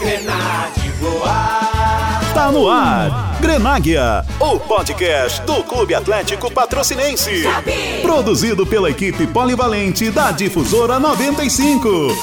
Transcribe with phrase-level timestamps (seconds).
[0.00, 2.32] Grenade voar.
[2.32, 3.36] Tá no ar.
[3.38, 7.44] Grenáguia, o podcast do Clube Atlético Patrocinense.
[8.00, 12.16] Produzido pela equipe polivalente da Difusora 95.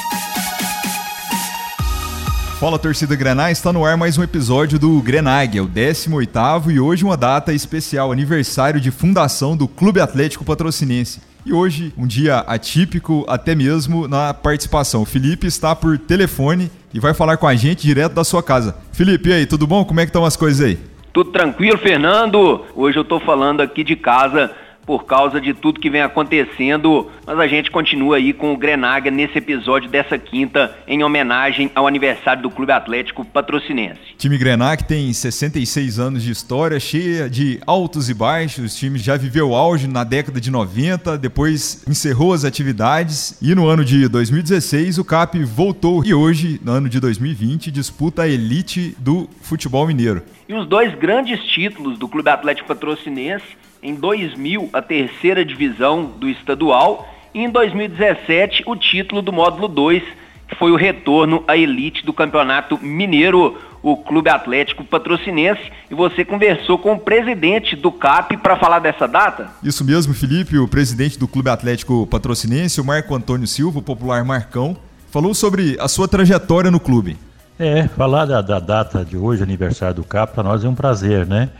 [2.58, 7.04] Fala torcida Grená, está no ar mais um episódio do Grenáguia, o 18º e hoje
[7.04, 11.20] uma data especial, aniversário de fundação do Clube Atlético Patrocinense.
[11.46, 15.02] E hoje, um dia atípico, até mesmo na participação.
[15.02, 18.76] O Felipe está por telefone e vai falar com a gente direto da sua casa.
[18.92, 19.84] Felipe, e aí, tudo bom?
[19.84, 20.78] Como é que estão as coisas aí?
[21.12, 22.64] Tudo tranquilo, Fernando?
[22.74, 24.50] Hoje eu estou falando aqui de casa
[24.88, 29.10] por causa de tudo que vem acontecendo, mas a gente continua aí com o Grenaga
[29.10, 34.00] nesse episódio dessa quinta em homenagem ao aniversário do Clube Atlético Patrocinense.
[34.16, 38.72] Time Grenac tem 66 anos de história, cheia de altos e baixos.
[38.72, 43.68] O time já viveu auge na década de 90, depois encerrou as atividades e no
[43.68, 48.96] ano de 2016 o CAP voltou e hoje, no ano de 2020, disputa a elite
[48.98, 50.22] do futebol mineiro.
[50.48, 56.28] E os dois grandes títulos do Clube Atlético Patrocinense em 2000 a terceira divisão do
[56.28, 60.02] estadual e em 2017 o título do módulo 2,
[60.48, 66.24] que foi o retorno à elite do Campeonato Mineiro, o Clube Atlético Patrocinense, e você
[66.24, 69.50] conversou com o presidente do CAP para falar dessa data?
[69.62, 74.24] Isso mesmo, Felipe, o presidente do Clube Atlético Patrocinense, o Marco Antônio Silva, o popular
[74.24, 74.76] Marcão,
[75.10, 77.16] falou sobre a sua trajetória no clube.
[77.58, 81.26] É, falar da, da data de hoje, aniversário do CAP, para nós é um prazer,
[81.26, 81.50] né?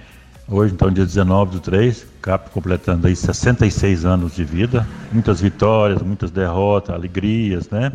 [0.50, 6.00] Hoje, então, dia 19 do 3, CAP completando aí 66 anos de vida, muitas vitórias,
[6.00, 7.92] muitas derrotas, alegrias, né?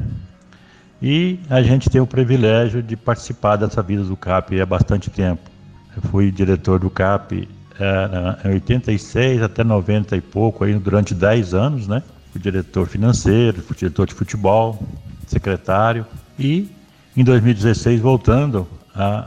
[1.01, 5.49] E a gente tem o privilégio de participar dessa vida do CAP há bastante tempo.
[5.95, 11.55] Eu fui diretor do CAP é, em 86 até 90 e pouco, aí, durante 10
[11.55, 12.03] anos, né?
[12.31, 14.79] Fui diretor financeiro, fui diretor de futebol,
[15.25, 16.05] secretário.
[16.37, 16.69] E
[17.17, 18.67] em 2016, voltando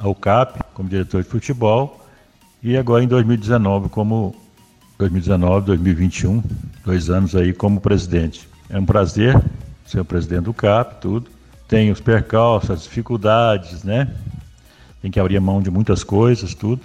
[0.01, 2.06] ao CAP como diretor de futebol,
[2.63, 4.35] e agora em 2019 como
[4.99, 6.43] 2019, 2021,
[6.85, 8.49] dois anos aí como presidente.
[8.71, 9.41] É um prazer
[9.85, 11.31] ser o presidente do CAP, tudo.
[11.69, 14.09] Tem os percalços, as dificuldades, né?
[15.03, 16.83] Tem que abrir mão de muitas coisas, tudo.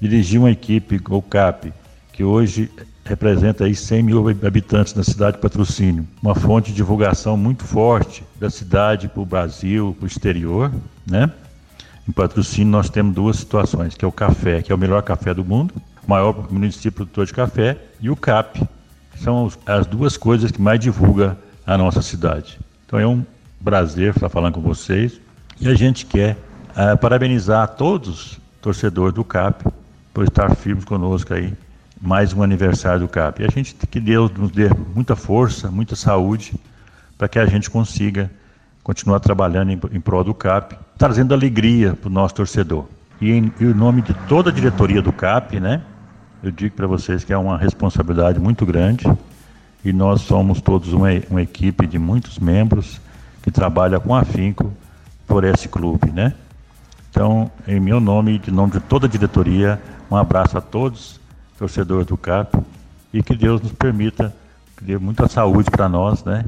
[0.00, 1.72] Dirigir uma equipe, o CAP,
[2.12, 2.70] que hoje
[3.04, 6.06] representa aí 100 mil habitantes na cidade de Patrocínio.
[6.22, 10.72] Uma fonte de divulgação muito forte da cidade para o Brasil, para o exterior,
[11.06, 11.30] né?
[12.10, 15.32] Em patrocínio, nós temos duas situações, que é o café, que é o melhor café
[15.32, 15.72] do mundo,
[16.08, 18.66] maior município produtor de café, e o CAP.
[19.14, 22.58] São as duas coisas que mais divulga a nossa cidade.
[22.84, 23.24] Então é um
[23.62, 25.20] prazer estar falando com vocês.
[25.60, 26.36] E a gente quer
[26.70, 29.64] uh, parabenizar a todos torcedores do CAP
[30.12, 31.54] por estar firmes conosco aí.
[32.02, 33.42] Mais um aniversário do CAP.
[33.42, 36.54] E a gente que Deus nos dê muita força, muita saúde,
[37.16, 38.28] para que a gente consiga
[38.82, 42.86] continuar trabalhando em, em prol do CAP, trazendo alegria para o nosso torcedor.
[43.20, 45.82] E em, em nome de toda a diretoria do CAP, né,
[46.42, 49.04] eu digo para vocês que é uma responsabilidade muito grande
[49.84, 53.00] e nós somos todos uma, uma equipe de muitos membros
[53.42, 54.72] que trabalha com afinco
[55.26, 56.34] por esse clube, né?
[57.10, 59.80] Então, em meu nome e de nome de toda a diretoria,
[60.10, 61.20] um abraço a todos,
[61.58, 62.58] torcedores do CAP,
[63.12, 64.34] e que Deus nos permita,
[64.76, 66.44] que dê muita saúde para nós, né?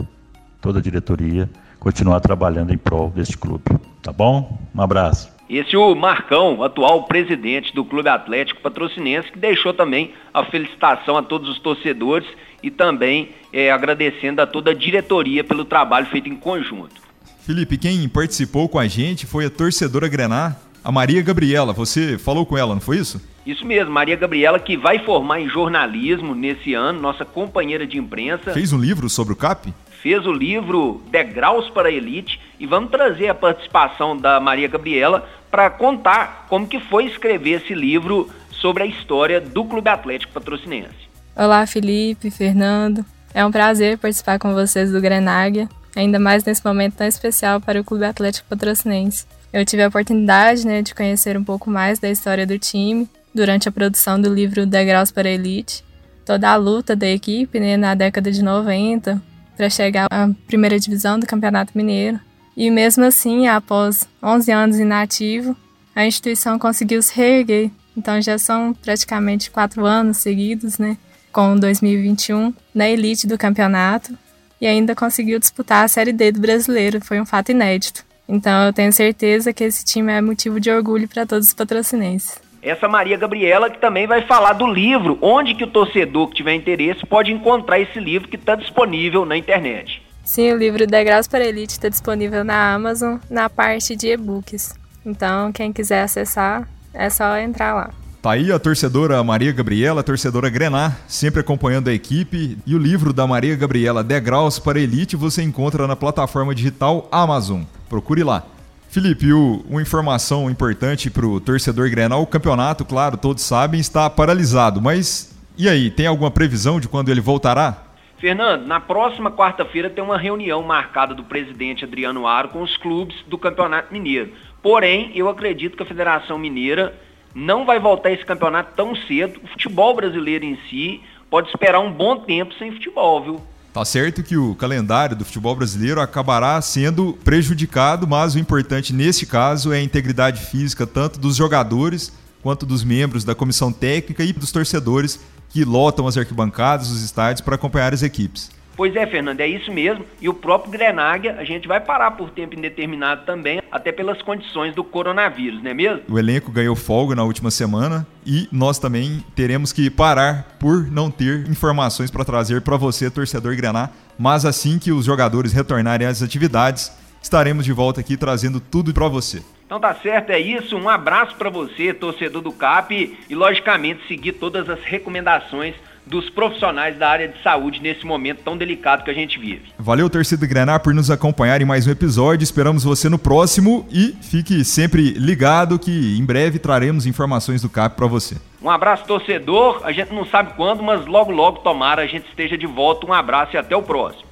[0.60, 1.50] Toda a diretoria,
[1.82, 3.64] continuar trabalhando em prol deste clube.
[4.00, 4.56] Tá bom?
[4.72, 5.28] Um abraço.
[5.50, 11.16] Esse é o Marcão, atual presidente do Clube Atlético Patrocinense, que deixou também a felicitação
[11.16, 12.28] a todos os torcedores
[12.62, 17.02] e também é, agradecendo a toda a diretoria pelo trabalho feito em conjunto.
[17.40, 21.72] Felipe, quem participou com a gente foi a torcedora Grenar, a Maria Gabriela.
[21.72, 23.20] Você falou com ela, não foi isso?
[23.44, 28.52] Isso mesmo, Maria Gabriela, que vai formar em jornalismo nesse ano, nossa companheira de imprensa.
[28.52, 29.72] Fez um livro sobre o CAP?
[30.02, 35.28] fez o livro Degraus para a Elite e vamos trazer a participação da Maria Gabriela
[35.48, 41.08] para contar como que foi escrever esse livro sobre a história do Clube Atlético Patrocinense.
[41.36, 43.04] Olá, Felipe, Fernando.
[43.32, 47.80] É um prazer participar com vocês do Grenáguia, ainda mais nesse momento tão especial para
[47.80, 49.24] o Clube Atlético Patrocinense.
[49.52, 53.68] Eu tive a oportunidade né, de conhecer um pouco mais da história do time durante
[53.68, 55.84] a produção do livro Degraus para a Elite,
[56.24, 59.22] toda a luta da equipe né, na década de 90,
[59.56, 62.18] para chegar à primeira divisão do Campeonato Mineiro.
[62.56, 65.56] E mesmo assim, após 11 anos inativo,
[65.94, 67.70] a instituição conseguiu se reerguer.
[67.96, 70.96] Então já são praticamente quatro anos seguidos, né?
[71.30, 74.16] Com 2021 na elite do campeonato
[74.60, 77.04] e ainda conseguiu disputar a Série D do Brasileiro.
[77.04, 78.04] Foi um fato inédito.
[78.32, 82.40] Então eu tenho certeza que esse time é motivo de orgulho para todos os patrocinenses
[82.62, 86.54] essa Maria Gabriela que também vai falar do livro, onde que o torcedor que tiver
[86.54, 90.00] interesse pode encontrar esse livro que está disponível na internet.
[90.24, 94.78] Sim, o livro Degraus para Elite está disponível na Amazon, na parte de e-books.
[95.04, 97.90] Então, quem quiser acessar, é só entrar lá.
[98.22, 102.56] Tá aí a torcedora Maria Gabriela, torcedora Grenar, sempre acompanhando a equipe.
[102.64, 107.62] E o livro da Maria Gabriela, Degraus para Elite, você encontra na plataforma digital Amazon.
[107.88, 108.44] Procure lá.
[108.88, 114.80] Felipe, uma informação importante para o torcedor Grenal, o campeonato, claro, todos sabem, está paralisado,
[114.80, 117.82] mas e aí, tem alguma previsão de quando ele voltará?
[118.18, 123.16] Fernando, na próxima quarta-feira tem uma reunião marcada do presidente Adriano Aro com os clubes
[123.26, 124.32] do Campeonato Mineiro.
[124.62, 126.94] Porém, eu acredito que a Federação Mineira
[127.34, 129.40] não vai voltar esse campeonato tão cedo.
[129.42, 131.00] O futebol brasileiro em si
[131.30, 133.40] pode esperar um bom tempo sem futebol, viu?
[133.72, 139.24] Tá certo que o calendário do futebol brasileiro acabará sendo prejudicado, mas o importante nesse
[139.24, 142.12] caso é a integridade física tanto dos jogadores
[142.42, 147.40] quanto dos membros da comissão técnica e dos torcedores que lotam as arquibancadas, os estádios
[147.40, 148.50] para acompanhar as equipes.
[148.76, 150.04] Pois é, Fernando, é isso mesmo.
[150.20, 154.74] E o próprio Grenáguia, a gente vai parar por tempo indeterminado também, até pelas condições
[154.74, 156.02] do coronavírus, não é mesmo?
[156.08, 161.10] O elenco ganhou folga na última semana e nós também teremos que parar por não
[161.10, 163.90] ter informações para trazer para você, torcedor Grená.
[164.18, 166.92] Mas assim que os jogadores retornarem às atividades,
[167.22, 169.42] estaremos de volta aqui trazendo tudo para você.
[169.64, 170.76] Então tá certo, é isso.
[170.76, 175.74] Um abraço para você, torcedor do CAP, e logicamente seguir todas as recomendações
[176.12, 179.72] dos profissionais da área de saúde nesse momento tão delicado que a gente vive.
[179.78, 182.44] Valeu, torcida Grenar, por nos acompanhar em mais um episódio.
[182.44, 187.96] Esperamos você no próximo e fique sempre ligado que em breve traremos informações do CAP
[187.96, 188.36] para você.
[188.60, 189.80] Um abraço, torcedor.
[189.84, 193.06] A gente não sabe quando, mas logo, logo, tomara, a gente esteja de volta.
[193.06, 194.24] Um abraço e até o próximo.